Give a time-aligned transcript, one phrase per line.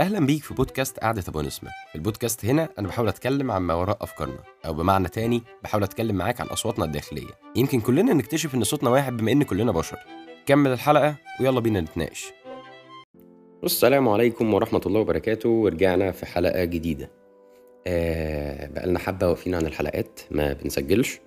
[0.00, 1.70] أهلا بيك في بودكاست قعدة أبو نسمة.
[1.94, 6.40] البودكاست هنا أنا بحاول أتكلم عن ما وراء أفكارنا أو بمعنى تاني بحاول أتكلم معاك
[6.40, 7.30] عن أصواتنا الداخلية.
[7.56, 9.98] يمكن كلنا نكتشف إن صوتنا واحد بما إن كلنا بشر.
[10.46, 12.32] كمل الحلقة ويلا بينا نتناقش.
[13.64, 15.48] السلام عليكم ورحمة الله وبركاته.
[15.48, 17.10] ورجعنا في حلقة جديدة.
[17.86, 21.20] آه بقالنا حبة واقفين عن الحلقات ما بنسجلش.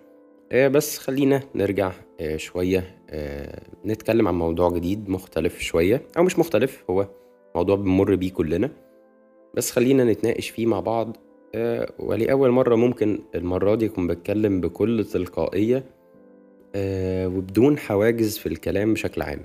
[0.52, 2.98] آه بس خلينا نرجع آه شوية.
[3.10, 7.08] آه نتكلم عن موضوع جديد مختلف شوية أو مش مختلف هو
[7.56, 8.70] موضوع بنمر بيه كلنا.
[9.54, 11.18] بس خلينا نتناقش فيه مع بعض.
[11.56, 15.84] آه، ولأول مرة ممكن المرة دي أكون بتكلم بكل تلقائية
[16.76, 19.40] آه، وبدون حواجز في الكلام بشكل عام.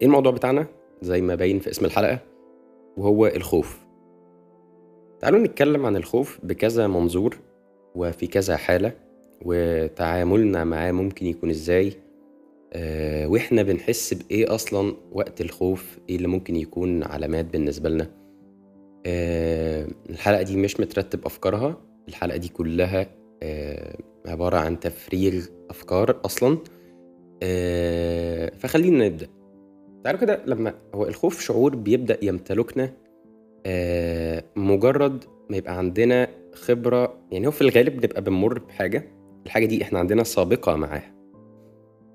[0.00, 0.66] إيه الموضوع بتاعنا؟
[1.02, 2.18] زي ما باين في اسم الحلقة
[2.96, 3.78] وهو الخوف.
[5.20, 7.36] تعالوا نتكلم عن الخوف بكذا منظور
[7.94, 8.92] وفي كذا حالة
[9.44, 11.92] وتعاملنا معاه ممكن يكون إزاي.
[12.72, 18.10] آه، وإحنا بنحس بإيه أصلا وقت الخوف؟ إيه اللي ممكن يكون علامات بالنسبة لنا؟
[19.06, 21.80] آه، الحلقة دي مش مترتب أفكارها.
[22.08, 23.06] الحلقة دي كلها
[23.42, 26.58] آه، عبارة عن تفريغ أفكار أصلا.
[28.58, 29.28] فخلينا نبدأ.
[30.04, 32.92] تعالوا كده لما هو الخوف شعور بيبدأ يمتلكنا
[34.56, 37.18] مجرد ما يبقى عندنا خبرة.
[37.32, 39.04] يعني هو في الغالب بنبقى بنمر بحاجة.
[39.46, 41.17] الحاجة دي إحنا عندنا سابقة معاها.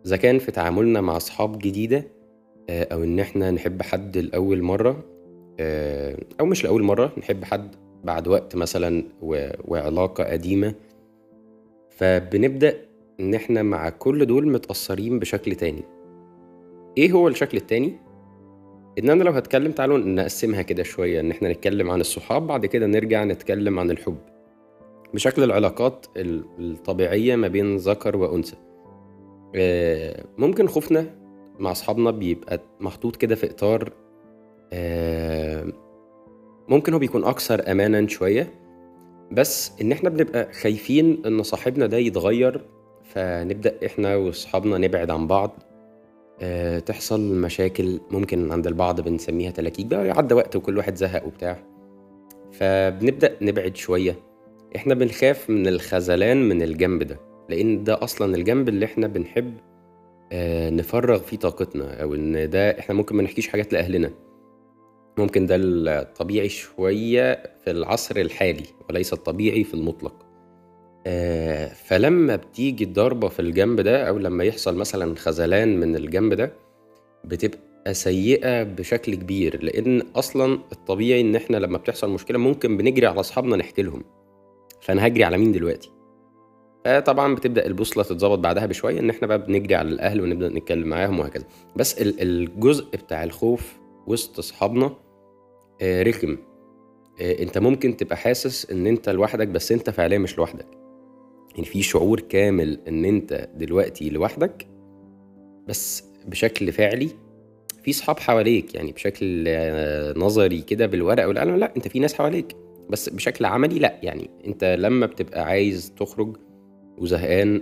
[0.05, 2.07] إذا كان في تعاملنا مع أصحاب جديدة
[2.69, 5.03] آه، أو إن إحنا نحب حد لأول مرة
[5.59, 9.03] آه، أو مش لأول مرة نحب حد بعد وقت مثلا
[9.67, 10.75] وعلاقة قديمة
[11.89, 12.75] فبنبدأ
[13.19, 15.83] إن إحنا مع كل دول متأثرين بشكل تاني.
[16.97, 17.93] إيه هو الشكل التاني؟
[18.99, 22.85] إن أنا لو هتكلم تعالوا نقسمها كده شوية إن إحنا نتكلم عن الصحاب بعد كده
[22.88, 24.17] نرجع نتكلم عن الحب.
[25.13, 28.55] بشكل العلاقات الطبيعية ما بين ذكر وأنثى.
[30.37, 31.05] ممكن خوفنا
[31.59, 33.91] مع أصحابنا بيبقى محطوط كده في إطار
[34.73, 35.65] آه،
[36.67, 38.53] ممكن هو بيكون أكثر أمانا شوية
[39.31, 42.61] بس إن إحنا بنبقى خايفين إن صاحبنا ده يتغير
[43.03, 45.63] فنبدأ إحنا وأصحابنا نبعد عن بعض
[46.41, 51.59] آه، تحصل مشاكل ممكن عند البعض بنسميها تلاكيك بقى يعدى وقت وكل واحد زهق وبتاع
[52.51, 54.16] فبنبدأ نبعد شوية
[54.75, 57.19] إحنا بنخاف من الخذلان من الجنب ده.
[57.49, 59.53] لأن ده أصلا الجنب اللي إحنا بنحب
[60.31, 64.11] آه، نفرغ فيه طاقتنا أو إن ده إحنا ممكن ما نحكيش حاجات لأهلنا.
[65.17, 70.25] ممكن ده الطبيعي شوية في العصر الحالي وليس الطبيعي في المطلق.
[71.07, 76.53] آه، فلما بتيجي الضربه في الجنب ده أو لما يحصل مثلا خذلان من الجنب ده
[77.25, 79.63] بتبقى سيئة بشكل كبير.
[79.63, 84.03] لأن أصلا الطبيعي إن إحنا لما بتحصل مشكلة ممكن بنجري على أصحابنا نحكي لهم.
[84.81, 85.91] فأنا هجري على مين دلوقتي؟
[86.85, 90.88] آه، طبعا بتبدأ البوصلة تتظبط بعدها بشوية إن إحنا بقى بنجري على الأهل ونبدأ نتكلم
[90.88, 91.45] معاهم وهكذا.
[91.75, 93.73] بس الجزء بتاع الخوف
[94.07, 94.95] وسط أصحابنا
[95.81, 96.38] آه، رخم.
[97.22, 100.67] آه، أنت ممكن تبقى حاسس إن أنت لوحدك بس أنت فعليا مش لوحدك.
[101.55, 104.67] يعني في شعور كامل إن أنت دلوقتي لوحدك
[105.67, 107.09] بس بشكل فعلي
[107.83, 109.43] في صحاب حواليك يعني بشكل
[110.19, 112.55] نظري كده بالورقة والقلم لا أنت في ناس حواليك
[112.89, 113.99] بس بشكل عملي لا.
[114.03, 116.38] يعني أنت لما بتبقى عايز تخرج
[116.97, 117.61] وزهقان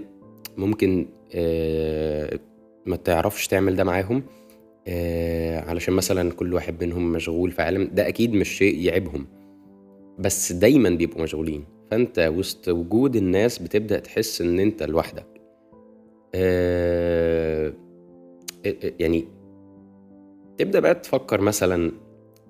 [0.57, 1.05] ممكن
[1.35, 2.39] آه،
[2.85, 4.23] ما تعرفش تعمل ده معاهم
[4.87, 9.27] آه، علشان مثلا كل واحد منهم مشغول في عالم ده أكيد مش شيء يعيبهم.
[10.19, 11.65] بس دايما بيبقوا مشغولين.
[11.91, 15.25] فأنت وسط وجود الناس بتبدأ تحس إن أنت لوحدك.
[16.35, 17.73] آه،
[18.99, 19.25] يعني
[20.57, 21.91] تبدأ بقى تفكر مثلا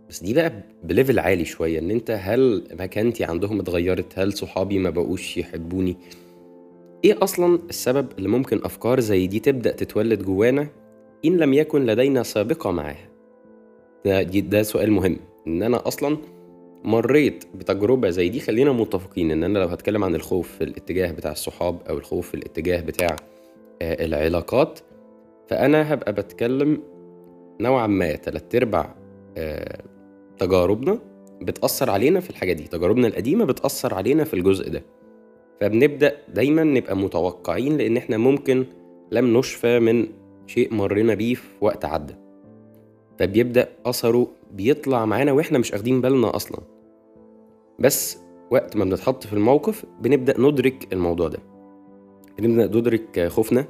[0.10, 0.52] بس دي بقى
[0.84, 5.98] بليفل عالي شوية إن أنت هل مكانتي عندهم اتغيرت؟ هل صحابي ما بقوش يحبوني؟
[7.06, 10.68] إيه أصلا السبب اللي ممكن أفكار زي دي تبدأ تتولد جوانا
[11.26, 13.10] إن لم يكن لدينا سابقة معاها؟
[14.06, 15.18] ده, ده سؤال مهم.
[15.48, 16.18] إن أنا أصلا
[16.84, 21.32] مريت بتجربة زي دي خلينا متفقين إن أنا لو هتكلم عن الخوف في الاتجاه بتاع
[21.32, 23.16] الصحاب أو الخوف في الاتجاه بتاع
[23.82, 24.80] آه، العلاقات
[25.48, 26.82] فأنا هبقى بتكلم
[27.62, 28.96] نوعا ما تلات أرباع
[29.38, 29.82] آه،
[30.38, 31.00] تجاربنا
[31.42, 32.64] بتأثر علينا في الحاجة دي.
[32.64, 34.84] تجاربنا القديمة بتأثر علينا في الجزء ده.
[35.62, 38.66] فبنبدأ دايما نبقى متوقعين لأن إحنا ممكن
[39.12, 40.08] لم نشفى من
[40.48, 42.16] شيء مرينا بيه في وقت عدى.
[43.20, 46.60] فبيبدأ أثره بيطلع معانا وإحنا مش أخدين بالنا أصلا.
[47.80, 48.18] بس
[48.52, 51.40] وقت ما بنتحط في الموقف بنبدأ ندرك الموضوع ده.
[52.40, 53.66] بنبدأ ندرك خوفنا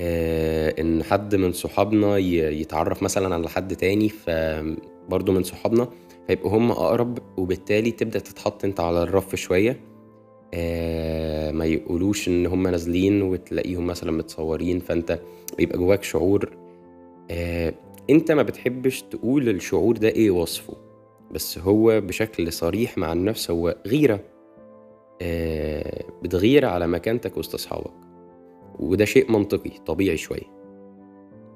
[0.00, 5.88] آه إن حد من صحابنا يتعرف مثلا على حد تاني فبرضه من صحابنا
[6.26, 9.80] فيبقوا هم أقرب وبالتالي تبدأ تتحط أنت على الرف شوية.
[10.56, 11.13] آه،
[11.64, 15.20] ما يقولوش إن هم نازلين وتلاقيهم مثلا متصورين فأنت
[15.58, 16.56] بيبقى جواك شعور
[17.30, 17.74] آه،
[18.10, 20.76] أنت ما بتحبش تقول الشعور ده إيه وصفه
[21.30, 24.20] بس هو بشكل صريح مع النفس هو غيرة
[25.22, 27.92] آه بتغير على مكانتك وسط أصحابك
[28.78, 30.54] وده شيء منطقي طبيعي شوية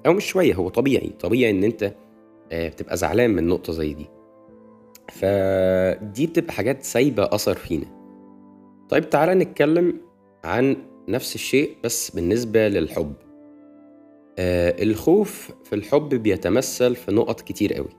[0.05, 1.93] أو مش شوية هو طبيعي طبيعي إن أنت
[2.51, 4.05] آه بتبقى زعلان من نقطة زي دي
[5.11, 7.98] فدي بتبقى حاجات سايبة أثر فينا.
[8.89, 10.01] طيب تعالى نتكلم
[10.43, 10.77] عن
[11.07, 13.13] نفس الشيء بس بالنسبة للحب.
[14.39, 17.89] آه الخوف في الحب بيتمثل في نقط كتير قوي.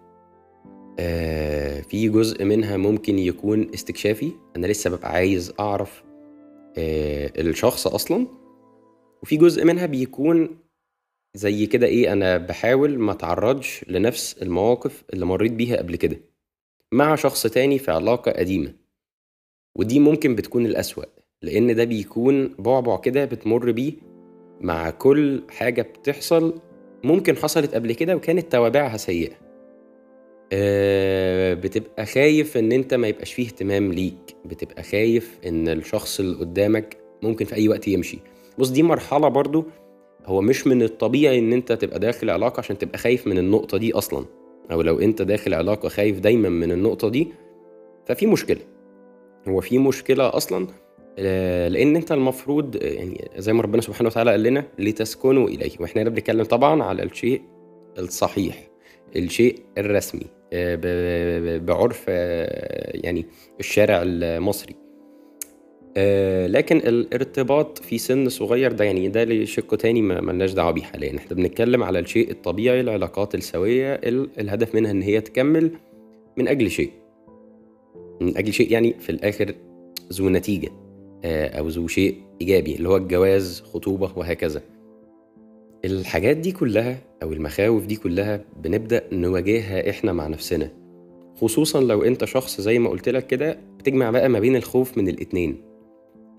[0.99, 4.33] آه في جزء منها ممكن يكون استكشافي.
[4.57, 6.03] أنا لسه ببقى عايز أعرف
[6.79, 8.27] آه الشخص أصلا.
[9.23, 10.59] وفي جزء منها بيكون
[11.35, 16.21] زي كده إيه أنا بحاول ما أتعرضش لنفس المواقف اللي مريت بيها قبل كده
[16.93, 18.75] مع شخص تاني في علاقة قديمة.
[19.76, 21.05] ودي ممكن بتكون الأسوأ
[21.43, 23.93] لأن ده بيكون بعبع كده بتمر بيه
[24.61, 26.61] مع كل حاجة بتحصل
[27.05, 29.32] ممكن حصلت قبل كده وكانت توابعها سيئة.
[30.52, 36.37] آه، بتبقى خايف إن أنت ما يبقاش فيه اهتمام ليك بتبقى خايف إن الشخص اللي
[36.37, 38.19] قدامك ممكن في أي وقت يمشي.
[38.58, 39.64] بص دي مرحلة برضو
[40.26, 43.93] هو مش من الطبيعي إن أنت تبقى داخل علاقة عشان تبقى خايف من النقطة دي
[43.93, 44.25] أصلا
[44.72, 47.28] أو لو أنت داخل علاقة خايف دايما من النقطة دي
[48.06, 48.61] ففي مشكلة.
[49.49, 50.67] هو في مشكلة أصلا
[51.19, 55.71] آه، لأن أنت المفروض يعني زي ما ربنا سبحانه وتعالى قال لنا لتسكنوا إليه.
[55.81, 57.43] وإحنا هنا بنتكلم طبعا على الشيء
[57.99, 58.69] الصحيح
[59.17, 63.27] الشيء الرسمي آه، بعرف آه، يعني
[63.61, 64.75] الشارع المصري.
[66.47, 71.17] لكن الارتباط في سن صغير ده يعني ده لشق تاني ما ملناش دعوة بيه حاليا.
[71.17, 73.95] إحنا بنتكلم على الشيء الطبيعي العلاقات السوية
[74.39, 75.71] الهدف منها إن هي تكمل
[76.37, 77.00] من أجل شيء.
[78.20, 79.55] من أجل شيء يعني في الآخر
[80.12, 80.69] ذو نتيجة
[81.25, 84.62] آه، أو ذو شيء إيجابي اللي هو الجواز خطوبة وهكذا.
[85.84, 90.70] الحاجات دي كلها أو المخاوف دي كلها بنبدأ نواجهها إحنا مع نفسنا.
[91.37, 95.08] خصوصا لو أنت شخص زي ما قلت لك كده بتجمع بقى ما بين الخوف من
[95.08, 95.62] الاتنين.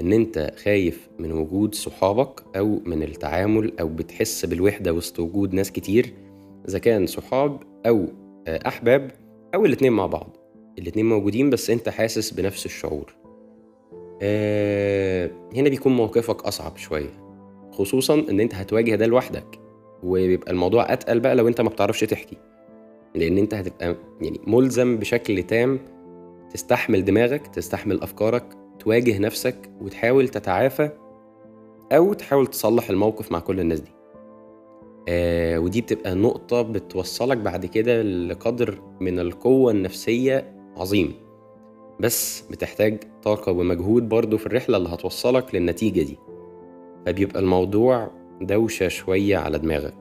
[0.02, 5.72] إن أنت خايف من وجود صحابك أو من التعامل أو بتحس بالوحدة وسط وجود ناس
[5.72, 6.14] كتير
[6.70, 8.06] إذا كان صحاب أو
[8.48, 9.12] آه، أحباب
[9.56, 10.38] أو الاتنين مع بعض.
[10.80, 13.14] الاتنين موجودين بس أنت حاسس بنفس الشعور.
[14.22, 17.10] آه هنا بيكون موقفك أصعب شوية
[17.72, 19.60] خصوصا إن أنت هتواجه ده لوحدك
[20.04, 22.38] وبيبقى الموضوع أتقل بقى لو أنت ما بتعرفش تحكي.
[23.16, 25.80] لأن أنت هتبقى يعني ملزم بشكل تام
[26.54, 28.44] تستحمل دماغك تستحمل أفكارك
[28.80, 30.90] تواجه نفسك وتحاول تتعافى
[31.92, 33.92] أو تحاول تصلح الموقف مع كل الناس دي.
[35.08, 41.14] آه ودي بتبقى نقطة بتوصلك بعد كده لقدر من القوة النفسية عظيم.
[42.00, 46.18] بس بتحتاج طاقة ومجهود برضه في الرحلة اللي هتوصلك للنتيجة دي.
[47.06, 49.96] فبيبقى الموضوع دوشة شوية على دماغك.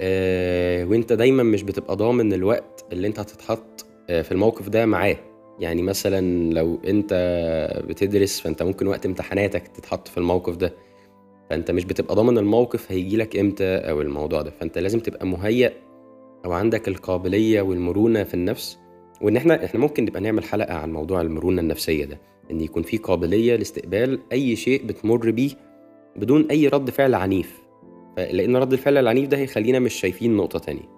[0.00, 5.16] آه وانت دايما مش بتبقى ضامن الوقت اللي انت هتتحط آه في الموقف ده معاه.
[5.60, 7.14] يعني مثلا لو انت
[7.88, 10.74] بتدرس فانت ممكن وقت امتحاناتك تتحط في الموقف ده.
[11.50, 14.50] فانت مش بتبقى ضامن الموقف هيجيلك إمتى أو الموضوع ده.
[14.50, 15.72] فانت لازم تبقى مهيأ
[16.44, 18.78] أو عندك القابلية والمرونة في النفس
[19.20, 22.20] وإن إحنا إحنا ممكن نبقى نعمل حلقة عن موضوع المرونة النفسية ده
[22.50, 25.50] إن يكون في قابلية لاستقبال أي شيء بتمر بيه
[26.16, 27.62] بدون أي رد فعل عنيف.
[28.16, 30.88] لأن رد الفعل العنيف ده هيخلينا مش شايفين نقطة تانية.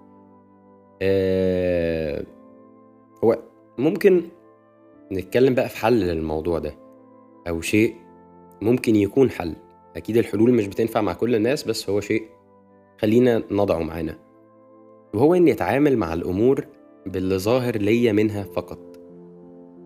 [1.02, 2.24] آه
[3.24, 3.38] هو
[3.78, 4.22] ممكن
[5.12, 6.74] نتكلم بقى في حل للموضوع ده
[7.48, 7.94] أو شيء
[8.62, 9.54] ممكن يكون حل.
[9.96, 12.22] أكيد الحلول مش بتنفع مع كل الناس بس هو شيء
[13.00, 14.18] خلينا نضعه معانا.
[15.14, 16.66] وهو اني اتعامل مع الأمور
[17.06, 19.00] باللي ظاهر ليا منها فقط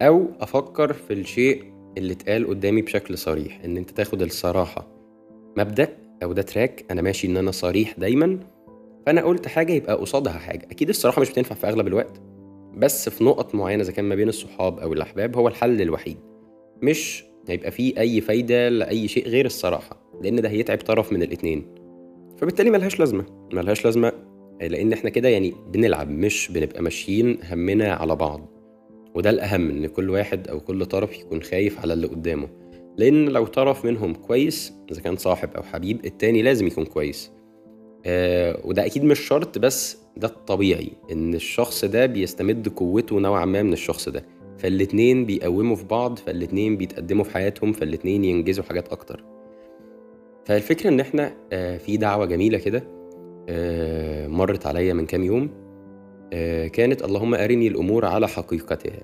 [0.02, 1.64] أو أفكر في الشيء
[1.99, 4.87] اللي اتقال قدامي بشكل صريح إن أنت تاخد الصراحة
[5.58, 5.88] مبدأ
[6.23, 8.38] أو ده تراك أنا ماشي إن أنا صريح دايما
[9.06, 10.66] فأنا قلت حاجة يبقى قصادها حاجة.
[10.70, 12.20] أكيد الصراحة مش بتنفع في أغلب الوقت
[12.76, 16.16] بس في نقط معينة إذا كان ما بين الصحاب أو الأحباب هو الحل الوحيد.
[16.82, 21.66] مش هيبقى فيه أي فايدة لأي شيء غير الصراحة لأن ده هيتعب طرف من الاتنين.
[22.37, 23.25] فبالتالي ملهاش لازمة.
[23.52, 24.12] ملهاش لازمة
[24.60, 28.48] لأن إحنا كده يعني بنلعب مش بنبقى ماشيين همنا على بعض.
[29.14, 32.48] وده الأهم إن كل واحد أو كل طرف يكون خايف على اللي قدامه.
[32.96, 37.30] لأن لو طرف منهم كويس إذا كان صاحب أو حبيب التاني لازم يكون كويس.
[38.06, 43.62] آه وده أكيد مش شرط بس ده الطبيعي إن الشخص ده بيستمد قوته نوعا ما
[43.62, 44.25] من الشخص ده.
[44.58, 49.25] فالاتنين بيقوموا في بعض فالاتنين بيتقدموا في حياتهم فالاتنين ينجزوا حاجات أكتر.
[50.44, 52.96] فالفكرة إن إحنا آه في دعوة جميلة كده.
[54.29, 55.50] مرت عليا من كام يوم.
[56.33, 59.03] آه، كانت اللهم أرني الأمور على حقيقتها.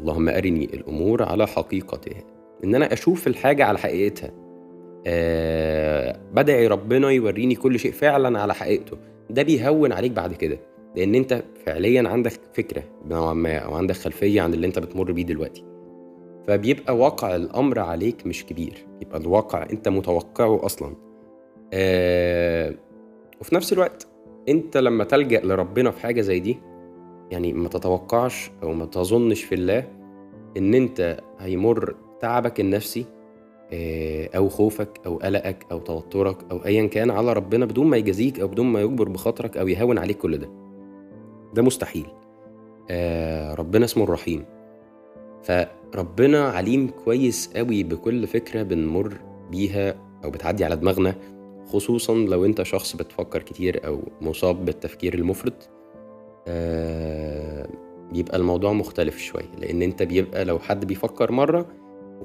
[0.00, 2.22] اللهم أرني الأمور على حقيقتها.
[2.64, 4.30] إن أنا أشوف الحاجة على حقيقتها.
[5.06, 8.96] أه بدعي ربنا يوريني كل شيء فعلا على حقيقته.
[9.30, 10.58] ده بيهون عليك بعد كده.
[10.96, 15.22] لأن أنت فعليا عندك فكرة نوعا ما أو عندك خلفية عن اللي أنت بتمر بيه
[15.22, 15.64] دلوقتي.
[16.48, 18.86] فبيبقى واقع الأمر عليك مش كبير.
[19.02, 20.94] يبقى الواقع أنت متوقعه أصلا.
[21.72, 22.74] آه
[23.40, 24.06] وفي نفس الوقت
[24.48, 26.58] انت لما تلجأ لربنا في حاجة زي دي
[27.30, 29.88] يعني ما تتوقعش أو ما تظنش في الله
[30.56, 33.04] إن أنت هيمر تعبك النفسي
[33.72, 38.40] آه، أو خوفك أو قلقك أو توترك أو ايا كان على ربنا بدون ما يجازيك
[38.40, 40.48] أو بدون ما يجبر بخاطرك أو يهون عليك كل ده.
[41.54, 42.06] ده مستحيل.
[42.90, 44.44] آه ربنا اسمه الرحيم.
[45.42, 49.12] فربنا عليم كويس قوي بكل فكرة بنمر
[49.50, 51.14] بيها أو بتعدي على دماغنا
[51.66, 55.70] خصوصا لو أنت شخص بتفكر كتير أو مصاب بالتفكير المفرط
[56.46, 57.68] آه
[58.12, 59.50] بيبقى الموضوع مختلف شوية.
[59.58, 61.66] لأن أنت بيبقى لو حد بيفكر مرة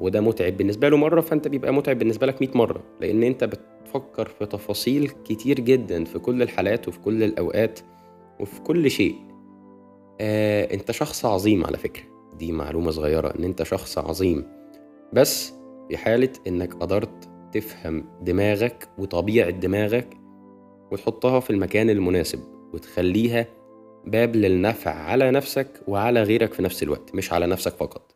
[0.02, 2.84] وده متعب بالنسبة له مرة فأنت بيبقى متعب بالنسبة لك 100 مرة.
[3.02, 7.80] لأن أنت بتفكر في تفاصيل كتير جدا في كل الحالات وفي كل الأوقات
[8.40, 9.16] وفي كل شيء.
[10.22, 12.04] آه أنت شخص عظيم على فكرة.
[12.38, 14.46] دي معلومة صغيرة إن أنت شخص عظيم.
[15.14, 15.54] بس
[15.90, 20.18] في حالة إنك قدرت تفهم دماغك وطبيعة دماغك
[20.92, 22.40] وتحطها في المكان المناسب
[22.74, 23.46] وتخليها
[24.06, 28.16] باب للنفع على نفسك وعلى غيرك في نفس الوقت مش على نفسك فقط.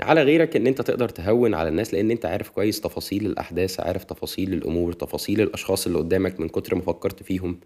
[0.00, 4.04] على غيرك إن أنت تقدر تهون على الناس لأن أنت عارف كويس تفاصيل الأحداث عارف
[4.04, 7.60] تفاصيل الأمور تفاصيل الأشخاص اللي قدامك من كتر ما فكرت فيهم.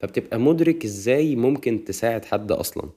[0.00, 2.90] فبتبقى مدرك إزاي ممكن تساعد حد أصلا.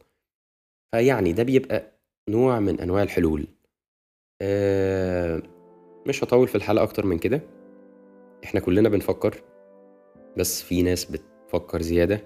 [0.91, 1.91] فيعني ده بيبقى
[2.29, 3.48] نوع من أنواع الحلول.
[4.41, 5.41] آه
[6.08, 7.42] مش هطول في الحلقة أكتر من كده.
[8.44, 9.36] إحنا كلنا بنفكر
[10.38, 12.22] بس في ناس بتفكر زيادة.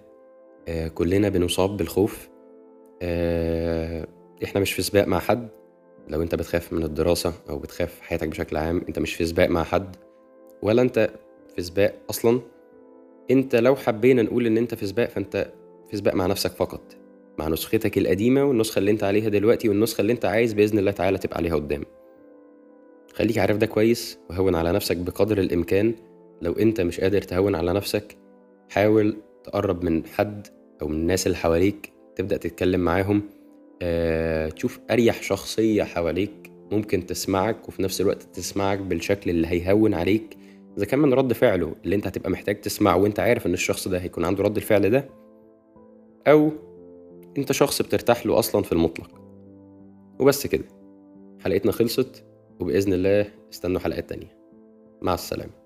[0.68, 2.30] آه كلنا بنصاب بالخوف.
[3.02, 4.08] آه
[4.44, 5.50] إحنا مش في سباق مع حد.
[6.08, 9.64] لو أنت بتخاف من الدراسة أو بتخاف حياتك بشكل عام أنت مش في سباق مع
[9.64, 9.96] حد
[10.62, 11.10] ولا أنت
[11.56, 12.42] في سباق أصلا.
[13.32, 15.52] أنت لو حبينا نقول إن أنت في سباق فأنت
[15.90, 16.82] في سباق مع نفسك فقط
[17.40, 21.18] مع نسختك القديمة والنسخة اللي أنت عليها دلوقتي والنسخة اللي أنت عايز بإذن الله تعالى
[21.18, 21.84] تبقى عليها قدام.
[23.14, 25.94] خليك عارف ده كويس وهون على نفسك بقدر الإمكان.
[26.42, 28.18] لو أنت مش قادر تهون على نفسك
[28.70, 30.48] حاول تقرب من حد
[30.82, 33.22] أو من الناس اللي حواليك تبدأ تتكلم معاهم.
[33.82, 40.38] أه تشوف أريح شخصية حواليك ممكن تسمعك وفي نفس الوقت تسمعك بالشكل اللي هيهون عليك.
[40.78, 44.00] إذا كان من رد فعله اللي أنت هتبقى محتاج تسمعه وأنت عارف إن الشخص ده
[44.00, 45.10] هيكون عنده رد الفعل ده
[46.28, 46.52] أو
[47.38, 49.22] أنت شخص بترتاح له أصلا في المطلق.
[50.20, 50.64] وبس كده.
[51.44, 52.24] حلقتنا خلصت.
[52.62, 54.38] وبإذن الله استنوا حلقات تانية.
[55.02, 55.61] مع السلامة.